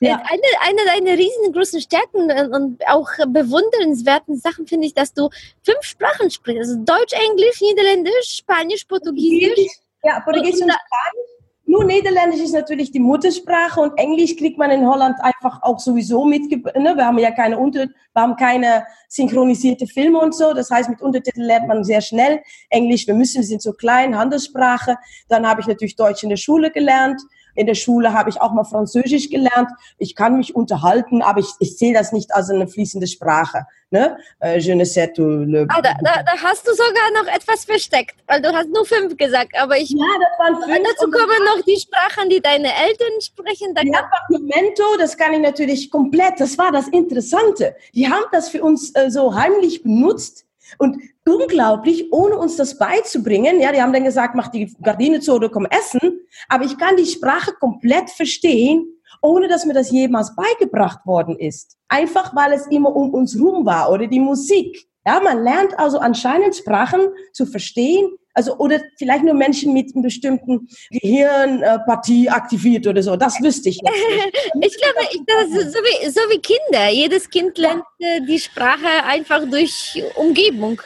[0.00, 0.16] Ja.
[0.16, 5.28] Eine, eine deiner riesengroßen Stärken und auch bewundernswerten Sachen finde ich, dass du
[5.62, 6.60] fünf Sprachen sprichst.
[6.60, 9.78] Also Deutsch, Englisch, Niederländisch, Spanisch, Portugiesisch.
[10.02, 11.38] Ja, Portugiesisch und, und Spanisch.
[11.68, 16.24] Nur Niederländisch ist natürlich die Muttersprache und Englisch kriegt man in Holland einfach auch sowieso
[16.24, 16.76] mitgebracht.
[16.76, 16.96] Ne?
[16.96, 17.86] Wir haben ja keine Unter
[18.18, 20.54] wir haben keine synchronisierte Filme und so.
[20.54, 23.06] Das heißt, mit Untertiteln lernt man sehr schnell Englisch.
[23.06, 24.96] Wir müssen, wir sind so klein, Handelssprache.
[25.28, 27.20] Dann habe ich natürlich Deutsch in der Schule gelernt.
[27.54, 29.70] In der Schule habe ich auch mal Französisch gelernt.
[29.98, 33.66] Ich kann mich unterhalten, aber ich, ich sehe das nicht als eine fließende Sprache.
[33.90, 34.18] Ne?
[34.40, 37.64] Äh, je ne sais tout le ah, da, da, da, hast du sogar noch etwas
[37.64, 39.88] versteckt, weil du hast nur fünf gesagt, aber ich...
[39.88, 40.86] Ja, das waren fünf.
[40.90, 43.74] Dazu kommen noch die Sprachen, die deine Eltern sprechen.
[43.74, 47.74] Da ja, Memento, das kann ich natürlich komplett, das war das Interessante.
[47.94, 50.44] Die haben das für uns äh, so heimlich benutzt,
[50.76, 55.34] und unglaublich, ohne uns das beizubringen, ja, die haben dann gesagt, mach die Gardine zu
[55.34, 58.86] oder komm essen, aber ich kann die Sprache komplett verstehen,
[59.22, 61.76] ohne dass mir das jemals beigebracht worden ist.
[61.88, 64.86] Einfach weil es immer um uns rum war oder die Musik.
[65.08, 67.00] Ja, man lernt also anscheinend Sprachen
[67.32, 73.16] zu verstehen, also oder vielleicht nur Menschen mit einer bestimmten Gehirnpartie aktiviert oder so.
[73.16, 73.80] Das wüsste ich.
[73.80, 73.94] Nicht.
[74.60, 76.90] ich glaube, ich, das so wie, so wie Kinder.
[76.90, 80.78] Jedes Kind lernt äh, die Sprache einfach durch Umgebung.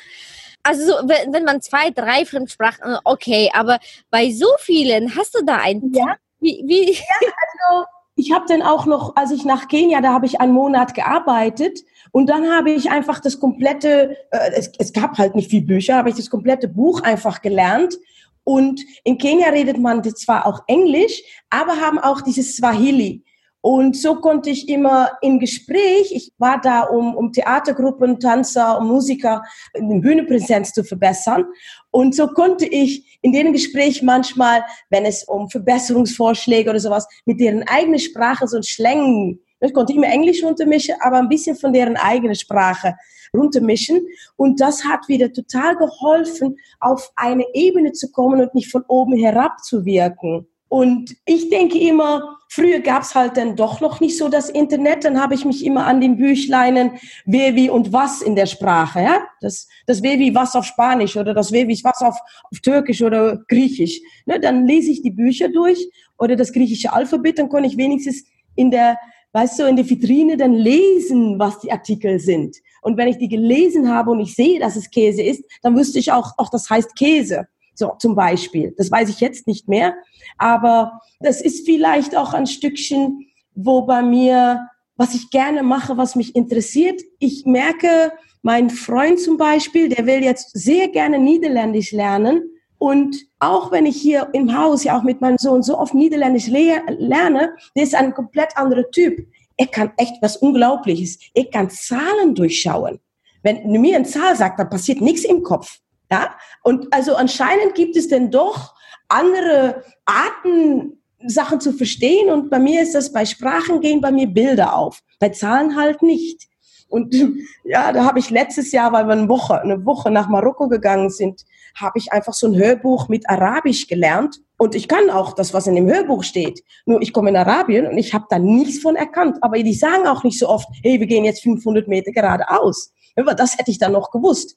[0.63, 5.45] Also so, wenn, wenn man zwei, drei Fremdsprachen, okay, aber bei so vielen hast du
[5.45, 5.91] da ein.
[5.93, 6.15] Ja.
[6.39, 6.93] Wie, wie?
[6.93, 7.87] ja also
[8.23, 11.81] ich habe dann auch noch, als ich nach Kenia, da habe ich einen Monat gearbeitet
[12.13, 15.97] und dann habe ich einfach das komplette, äh, es, es gab halt nicht viel Bücher,
[15.97, 17.99] habe ich das komplette Buch einfach gelernt.
[18.45, 23.25] Und in Kenia redet man zwar auch Englisch, aber haben auch dieses Swahili.
[23.63, 28.89] Und so konnte ich immer im Gespräch, ich war da, um, um Theatergruppen, Tanzer, um
[28.89, 29.45] Musiker,
[29.77, 31.47] die Bühnenpräsenz zu verbessern.
[31.93, 37.41] Und so konnte ich in dem Gespräch manchmal, wenn es um Verbesserungsvorschläge oder sowas, mit
[37.41, 41.97] deren eigenen Sprache so Schlängen, ich konnte immer Englisch runtermischen, aber ein bisschen von deren
[41.97, 42.97] eigenen Sprache
[43.33, 44.05] runtermischen.
[44.35, 49.17] Und das hat wieder total geholfen, auf eine Ebene zu kommen und nicht von oben
[49.17, 50.49] herab zu wirken.
[50.73, 55.05] Und ich denke immer, früher gab es halt dann doch noch nicht so das Internet.
[55.05, 56.93] Dann habe ich mich immer an den Büchleinen
[57.27, 59.03] wer, wie und was in der Sprache.
[59.03, 59.19] Ja?
[59.43, 62.17] Das, das wer, wie, was auf Spanisch oder das wer, wie, was auf,
[62.51, 64.01] auf Türkisch oder Griechisch.
[64.25, 64.41] Ne?
[64.41, 67.39] Dann lese ich die Bücher durch oder das griechische Alphabet.
[67.39, 68.97] Dann kann ich wenigstens in der,
[69.35, 72.57] weißt du, in der Vitrine dann lesen, was die Artikel sind.
[72.81, 75.99] Und wenn ich die gelesen habe und ich sehe, dass es Käse ist, dann wüsste
[75.99, 77.47] ich auch, auch das heißt Käse.
[77.83, 78.73] So, zum Beispiel.
[78.79, 79.97] Das weiß ich jetzt nicht mehr.
[80.39, 86.15] Aber das ist vielleicht auch ein Stückchen, wo bei mir, was ich gerne mache, was
[86.15, 87.03] mich interessiert.
[87.19, 92.45] Ich merke, mein Freund zum Beispiel, der will jetzt sehr gerne Niederländisch lernen.
[92.79, 96.47] Und auch wenn ich hier im Haus ja auch mit meinem Sohn so oft Niederländisch
[96.47, 99.27] le lerne, der ist ein komplett anderer Typ.
[99.57, 101.19] Er kann echt was Unglaubliches.
[101.35, 103.01] Er kann Zahlen durchschauen.
[103.43, 105.81] Wenn mir eine Zahl sagt, dann passiert nichts im Kopf.
[106.13, 106.35] Ja?
[106.63, 108.75] Und also anscheinend gibt es denn doch
[109.09, 112.31] andere Arten, Sachen zu verstehen.
[112.31, 115.01] Und bei mir ist das, bei Sprachen gehen bei mir Bilder auf.
[115.19, 116.49] Bei Zahlen halt nicht.
[116.89, 117.15] Und
[117.65, 121.09] ja, da habe ich letztes Jahr, weil wir eine Woche, eine Woche nach Marokko gegangen
[121.09, 121.45] sind,
[121.75, 124.41] habe ich einfach so ein Hörbuch mit Arabisch gelernt.
[124.59, 126.63] Und ich kann auch das, was in dem Hörbuch steht.
[126.85, 129.39] Nur ich komme in Arabien und ich habe da nichts von erkannt.
[129.41, 132.93] Aber die sagen auch nicht so oft, hey, wir gehen jetzt 500 Meter geradeaus.
[133.17, 134.57] Aber das hätte ich dann noch gewusst.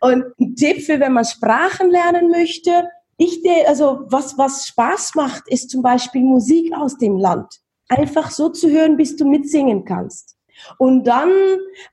[0.00, 5.44] Und ein Tipp für, wenn man Sprachen lernen möchte, ich, also was, was Spaß macht,
[5.48, 7.60] ist zum Beispiel Musik aus dem Land.
[7.88, 10.36] Einfach so zu hören, bis du mitsingen kannst.
[10.78, 11.30] Und dann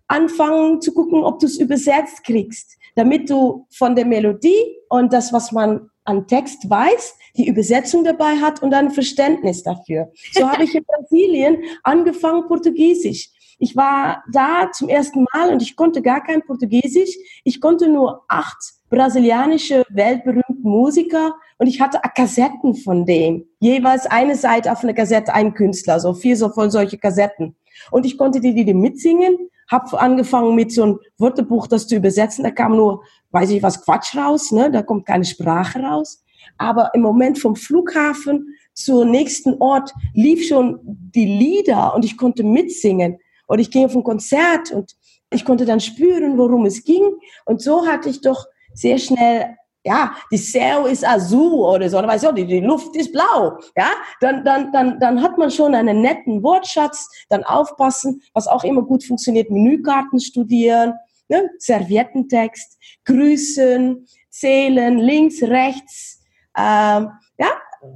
[0.07, 5.33] anfangen zu gucken, ob du es übersetzt kriegst, damit du von der Melodie und das,
[5.33, 10.11] was man an Text weiß, die Übersetzung dabei hat und dann Verständnis dafür.
[10.33, 13.29] So habe ich in Brasilien angefangen, Portugiesisch.
[13.63, 17.15] Ich war da zum ersten Mal und ich konnte gar kein Portugiesisch.
[17.45, 18.57] Ich konnte nur acht
[18.89, 23.45] brasilianische weltberühmte Musiker und ich hatte Kassetten von denen.
[23.61, 27.55] Jeweils eine Seite auf einer Kassette ein Künstler, so vier so voll solche Kassetten.
[27.89, 29.37] Und ich konnte die, die mitsingen,
[29.71, 32.43] habe angefangen mit so einem Wörterbuch das zu übersetzen.
[32.43, 34.71] Da kam nur, weiß ich was, Quatsch raus, ne?
[34.71, 36.21] da kommt keine Sprache raus.
[36.57, 42.43] Aber im Moment vom Flughafen zur nächsten Ort lief schon die Lieder und ich konnte
[42.43, 43.19] mitsingen.
[43.47, 44.95] Und ich ging auf ein Konzert und
[45.29, 47.03] ich konnte dann spüren, worum es ging.
[47.45, 52.07] Und so hatte ich doch sehr schnell ja, die Cell ist azul oder so, dann
[52.07, 55.75] weiß ich, die, die Luft ist blau, ja, dann, dann, dann, dann hat man schon
[55.75, 60.93] einen netten Wortschatz, dann aufpassen, was auch immer gut funktioniert, Menükarten studieren,
[61.27, 61.49] ne?
[61.59, 66.21] Serviettentext, grüßen, zählen, links, rechts,
[66.57, 67.49] ähm, ja,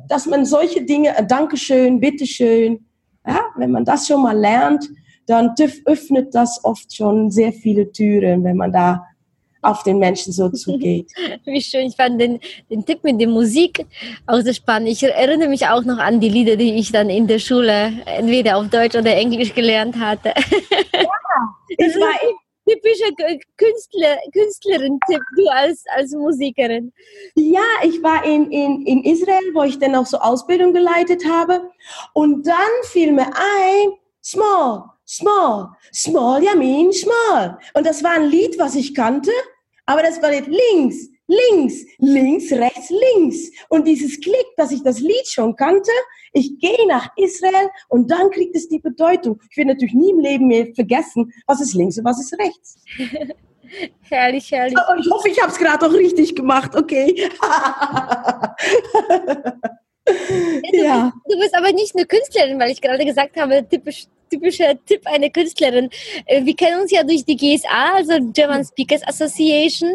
[0.10, 2.86] dass man solche Dinge, äh, Dankeschön, bitteschön,
[3.26, 4.90] ja, wenn man das schon mal lernt,
[5.28, 5.54] dann
[5.86, 9.06] öffnet das oft schon sehr viele Türen, wenn man da
[9.62, 11.12] auf den Menschen so zugeht.
[11.46, 13.86] Wie schön, ich fand den, den Tipp mit der Musik
[14.26, 14.90] auch so spannend.
[14.90, 18.58] Ich erinnere mich auch noch an die Lieder, die ich dann in der Schule entweder
[18.58, 20.34] auf Deutsch oder Englisch gelernt hatte.
[20.94, 21.06] Ja,
[21.78, 22.14] ich war
[22.68, 23.12] typischer
[23.58, 26.92] Künstler, Künstlerin-Tipp, du als, als Musikerin.
[27.36, 31.70] Ja, ich war in, in, in Israel, wo ich dann auch so Ausbildung geleitet habe.
[32.14, 37.58] Und dann fiel mir ein, small, small, small, ja, mean, small.
[37.74, 39.32] Und das war ein Lied, was ich kannte,
[39.86, 43.52] aber das war nicht links, links, links, rechts, links.
[43.70, 45.92] Und dieses Klick, dass ich das Lied schon kannte,
[46.34, 49.40] ich gehe nach Israel und dann kriegt es die Bedeutung.
[49.50, 52.78] Ich werde natürlich nie im Leben mehr vergessen, was ist links und was ist rechts.
[54.10, 54.78] herrlich, herrlich.
[54.90, 57.30] Und ich hoffe, ich habe es gerade auch richtig gemacht, okay.
[60.04, 61.12] Du, ja.
[61.28, 65.30] du bist aber nicht eine Künstlerin, weil ich gerade gesagt habe, typisch typischer Tipp einer
[65.30, 65.90] Künstlerin.
[66.26, 69.92] Äh, wir kennen uns ja durch die GSA, also German Speakers Association.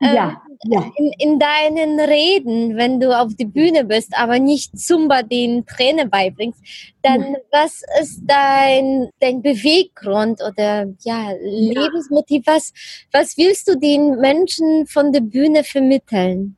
[0.00, 0.90] Ähm, ja, ja.
[0.96, 6.06] In, in, deinen Reden, wenn du auf die Bühne bist, aber nicht Zumba den Trainer
[6.06, 6.60] beibringst,
[7.02, 7.38] dann ja.
[7.50, 12.44] was ist dein, dein Beweggrund oder ja, Lebensmotiv?
[12.46, 12.72] Was,
[13.10, 16.56] was willst du den Menschen von der Bühne vermitteln?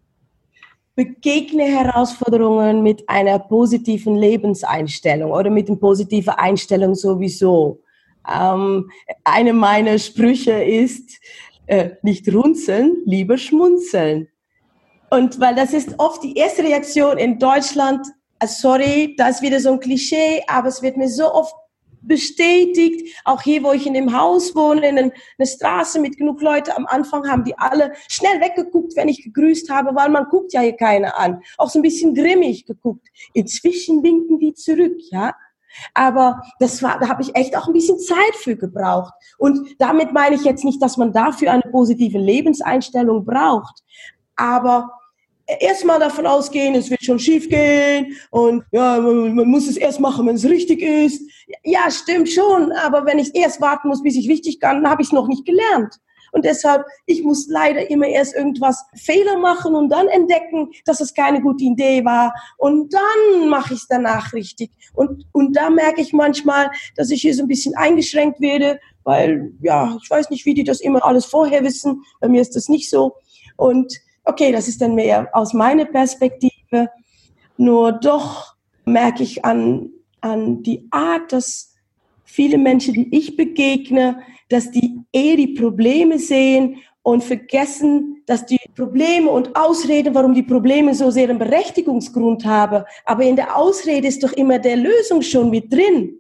[0.96, 7.80] Begegne Herausforderungen mit einer positiven Lebenseinstellung oder mit einer positiven Einstellung sowieso.
[8.30, 8.90] Ähm,
[9.24, 11.20] eine meiner Sprüche ist,
[11.66, 14.28] äh, nicht runzeln, lieber schmunzeln.
[15.11, 18.07] Und weil das ist oft die erste Reaktion in Deutschland,
[18.38, 21.54] äh, sorry, das ist wieder so ein Klischee, aber es wird mir so oft
[22.06, 23.16] bestätigt.
[23.24, 25.12] Auch hier, wo ich in dem Haus wohne, in einer
[25.42, 29.94] Straße mit genug Leuten, am Anfang haben die alle schnell weggeguckt, wenn ich gegrüßt habe,
[29.94, 31.40] weil man guckt ja hier keiner an.
[31.58, 33.08] Auch so ein bisschen grimmig geguckt.
[33.32, 35.34] Inzwischen winken die zurück, ja.
[35.92, 39.12] Aber das war, da habe ich echt auch ein bisschen Zeit für gebraucht.
[39.38, 43.82] Und damit meine ich jetzt nicht, dass man dafür eine positive Lebenseinstellung braucht.
[44.36, 44.90] Aber
[45.46, 50.26] erstmal davon ausgehen, es wird schon schief gehen und ja, man muss es erst machen,
[50.26, 51.22] wenn es richtig ist.
[51.62, 55.02] Ja, stimmt schon, aber wenn ich erst warten muss, bis ich richtig kann, dann habe
[55.02, 55.98] ich es noch nicht gelernt.
[56.35, 61.14] Und deshalb, ich muss leider immer erst irgendwas Fehler machen und dann entdecken, dass es
[61.14, 62.35] keine gute Idee war.
[62.59, 64.72] Und dann mache ich es danach richtig.
[64.94, 69.52] Und, und da merke ich manchmal, dass ich hier so ein bisschen eingeschränkt werde, weil,
[69.62, 72.02] ja, ich weiß nicht, wie die das immer alles vorher wissen.
[72.20, 73.14] Bei mir ist das nicht so.
[73.57, 76.90] Und Okay, das ist dann mehr aus meiner Perspektive.
[77.56, 81.74] Nur doch merke ich an, an die Art, dass
[82.24, 88.58] viele Menschen, die ich begegne, dass die eher die Probleme sehen und vergessen, dass die
[88.74, 94.08] Probleme und Ausreden, warum die Probleme so sehr einen Berechtigungsgrund haben, aber in der Ausrede
[94.08, 96.18] ist doch immer der Lösung schon mit drin.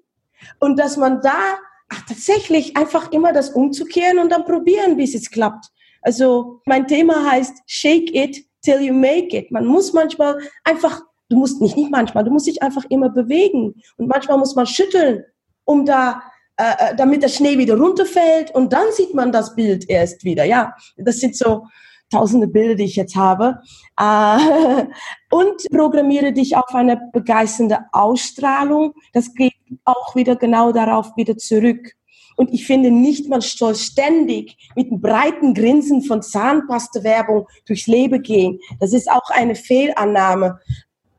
[0.60, 5.30] Und dass man da ach, tatsächlich einfach immer das umzukehren und dann probieren, wie es
[5.30, 5.66] klappt.
[6.04, 9.50] Also mein Thema heißt Shake it till you make it.
[9.50, 13.74] Man muss manchmal einfach, du musst nicht, nicht manchmal, du musst dich einfach immer bewegen.
[13.96, 15.24] Und manchmal muss man schütteln,
[15.64, 16.22] um da,
[16.58, 18.54] äh, äh, damit der Schnee wieder runterfällt.
[18.54, 20.44] Und dann sieht man das Bild erst wieder.
[20.44, 21.66] Ja, das sind so
[22.10, 23.60] tausende Bilder, die ich jetzt habe.
[23.98, 24.86] Äh,
[25.30, 28.92] und programmiere dich auf eine begeisternde Ausstrahlung.
[29.14, 31.94] Das geht auch wieder genau darauf wieder zurück.
[32.36, 38.22] Und ich finde nicht, man soll ständig mit einem breiten Grinsen von Zahnpaste-Werbung durchs Leben
[38.22, 38.60] gehen.
[38.80, 40.60] Das ist auch eine Fehlannahme.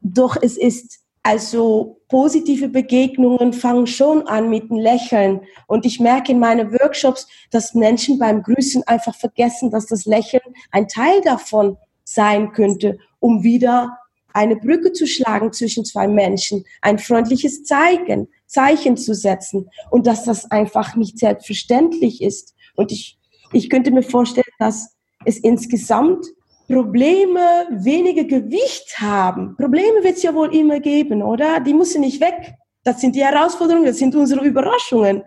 [0.01, 5.41] Doch es ist also positive Begegnungen fangen schon an mit einem Lächeln.
[5.65, 10.43] Und ich merke in meinen Workshops, dass Menschen beim Grüßen einfach vergessen, dass das Lächeln
[10.71, 13.97] ein Teil davon sein könnte, um wieder
[14.33, 20.23] eine Brücke zu schlagen zwischen zwei Menschen, ein freundliches Zeigen, Zeichen zu setzen und dass
[20.23, 22.53] das einfach nicht selbstverständlich ist.
[22.75, 23.17] Und ich,
[23.51, 26.25] ich könnte mir vorstellen, dass es insgesamt
[26.67, 29.55] Probleme weniger Gewicht haben.
[29.55, 31.59] Probleme wird es ja wohl immer geben, oder?
[31.59, 32.53] Die müssen nicht weg.
[32.83, 35.23] Das sind die Herausforderungen, das sind unsere Überraschungen.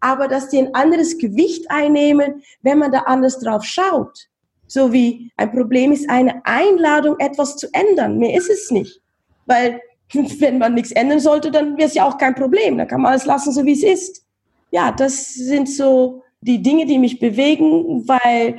[0.00, 4.28] Aber dass die ein anderes Gewicht einnehmen, wenn man da anders drauf schaut
[4.72, 8.16] so wie ein Problem ist eine Einladung, etwas zu ändern.
[8.16, 9.02] Mehr ist es nicht.
[9.44, 9.82] Weil
[10.40, 12.78] wenn man nichts ändern sollte, dann wäre es ja auch kein Problem.
[12.78, 14.24] Dann kann man alles lassen, so wie es ist.
[14.70, 18.58] Ja, das sind so die Dinge, die mich bewegen, weil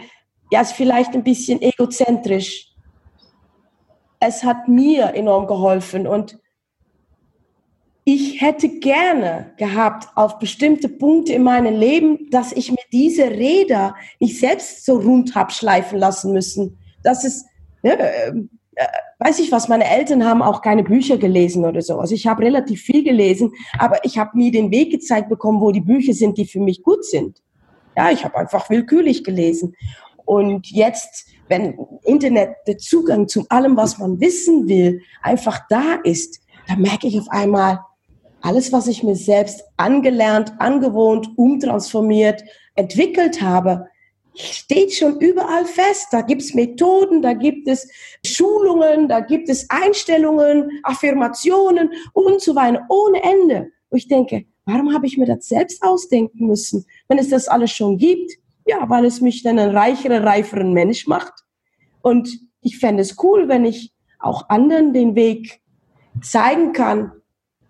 [0.51, 2.71] ja, ist vielleicht ein bisschen egozentrisch.
[4.19, 6.39] Es hat mir enorm geholfen und
[8.05, 13.95] ich hätte gerne gehabt auf bestimmte Punkte in meinem Leben, dass ich mir diese Räder
[14.19, 16.77] nicht selbst so rund habe schleifen lassen müssen.
[17.01, 17.45] Das ist,
[17.81, 18.49] ne,
[19.19, 21.99] weiß ich was, meine Eltern haben auch keine Bücher gelesen oder so.
[21.99, 25.71] Also ich habe relativ viel gelesen, aber ich habe nie den Weg gezeigt bekommen, wo
[25.71, 27.41] die Bücher sind, die für mich gut sind.
[27.95, 29.75] Ja, ich habe einfach willkürlich gelesen.
[30.25, 36.39] Und jetzt, wenn Internet der Zugang zu allem, was man wissen will, einfach da ist,
[36.67, 37.79] da merke ich auf einmal,
[38.41, 42.43] alles, was ich mir selbst angelernt, angewohnt, umtransformiert,
[42.75, 43.87] entwickelt habe,
[44.35, 46.07] steht schon überall fest.
[46.11, 47.87] Da gibt es Methoden, da gibt es
[48.25, 53.71] Schulungen, da gibt es Einstellungen, Affirmationen und so weiter, ohne Ende.
[53.89, 57.71] Und ich denke, warum habe ich mir das selbst ausdenken müssen, wenn es das alles
[57.71, 58.31] schon gibt?
[58.65, 61.33] Ja, weil es mich dann ein reicherer, reiferen Mensch macht.
[62.01, 65.61] Und ich fände es cool, wenn ich auch anderen den Weg
[66.21, 67.11] zeigen kann,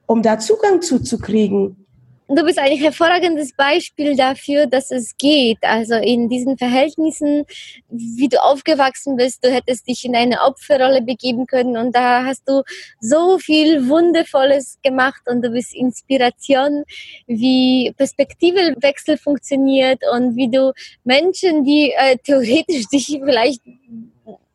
[0.05, 1.82] um da Zugang zuzukriegen.
[2.30, 5.57] Du bist ein hervorragendes Beispiel dafür, dass es geht.
[5.61, 7.45] Also in diesen Verhältnissen,
[7.89, 12.47] wie du aufgewachsen bist, du hättest dich in eine Opferrolle begeben können und da hast
[12.47, 12.63] du
[13.01, 16.86] so viel Wundervolles gemacht und du bist Inspiration,
[17.28, 20.71] wie Perspektivewechsel funktioniert und wie du
[21.03, 23.61] Menschen, die äh, theoretisch dich vielleicht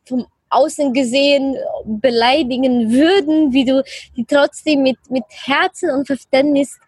[0.05, 1.55] vom außen gesehen
[1.85, 3.83] beleidigen würden, wie du
[4.17, 6.79] die trotzdem mit, mit Herzen und Verständnis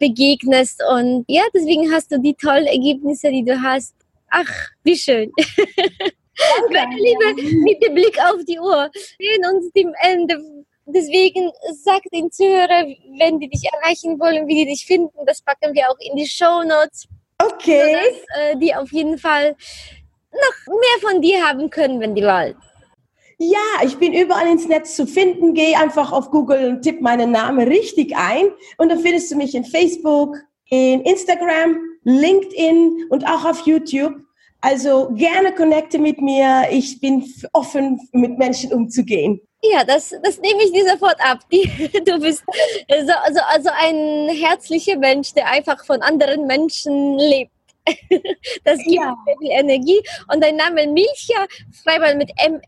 [0.00, 0.82] begegnest.
[0.90, 3.94] Und ja, deswegen hast du die tollen Ergebnisse, die du hast.
[4.30, 5.30] Ach, wie schön.
[5.38, 8.90] Danke, Meine Liebe, mit dem Blick auf die Uhr.
[9.18, 10.40] Wir sehen uns dem Ende.
[10.86, 11.52] Deswegen
[11.84, 12.86] sag den Zuhörer,
[13.18, 15.26] wenn die dich erreichen wollen, wie die dich finden.
[15.26, 17.06] Das packen wir auch in die Show Notes.
[17.38, 17.94] Okay.
[17.94, 19.54] Sodass, äh, die auf jeden Fall
[20.32, 22.56] noch mehr von dir haben können, wenn die wollen.
[23.42, 25.54] Ja, ich bin überall ins Netz zu finden.
[25.54, 28.50] Geh einfach auf Google und tipp meinen Namen richtig ein.
[28.76, 30.36] Und dann findest du mich in Facebook,
[30.68, 34.12] in Instagram, LinkedIn und auch auf YouTube.
[34.60, 36.64] Also gerne connecte mit mir.
[36.70, 37.24] Ich bin
[37.54, 39.40] offen, mit Menschen umzugehen.
[39.62, 41.38] Ja, das, das nehme ich dir sofort ab.
[41.50, 47.52] Du bist so, also, also ein herzlicher Mensch, der einfach von anderen Menschen lebt.
[48.64, 49.16] Das gibt ja.
[49.40, 50.02] viel Energie.
[50.30, 51.46] Und dein Name Milcha,
[51.82, 52.60] schreib mal mit M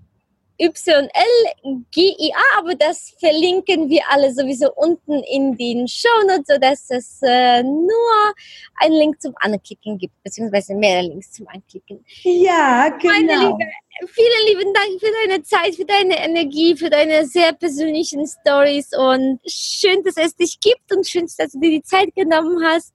[0.58, 8.34] YLGIA, aber das verlinken wir alle sowieso unten in den Shownotes, sodass es äh, nur
[8.76, 12.04] einen Link zum Anklicken gibt, beziehungsweise mehrere Links zum Anklicken.
[12.22, 13.12] Ja, genau.
[13.12, 13.70] Meine Liebe,
[14.06, 19.40] vielen lieben Dank für deine Zeit, für deine Energie, für deine sehr persönlichen Stories und
[19.46, 22.94] schön, dass es dich gibt und schön, dass du dir die Zeit genommen hast.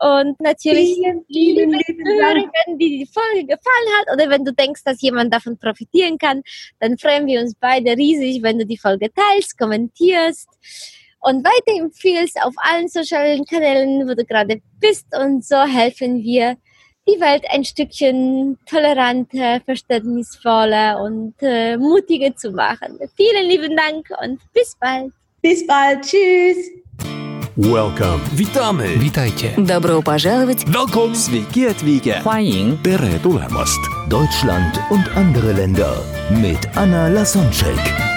[0.00, 2.50] Und natürlich, vielen, vielen lieben Dank.
[2.66, 6.42] wenn dir die Folge gefallen hat oder wenn du denkst, dass jemand davon profitieren kann,
[6.80, 10.48] dann freuen wir uns beide riesig, wenn du die Folge teilst, kommentierst
[11.20, 15.06] und weiterempfiehlst auf allen sozialen Kanälen, wo du gerade bist.
[15.16, 16.56] Und so helfen wir
[17.07, 22.99] die Welt ein Stückchen toleranter, verständnisvoller und äh, mutiger zu machen.
[23.15, 25.11] Vielen lieben Dank und bis bald.
[25.41, 26.01] Bis bald.
[26.01, 26.57] Tschüss.
[27.55, 28.19] Welcome.
[28.35, 28.99] Witamy.
[28.99, 29.53] Witajcie.
[29.57, 30.65] Добро пожаловать.
[30.65, 31.13] Welcome.
[31.13, 32.21] Sveiki atvykę.
[32.23, 33.79] 欢迎 Tere tulemast.
[34.09, 36.01] Deutschland und andere Länder
[36.31, 38.16] mit Anna Lasonczek.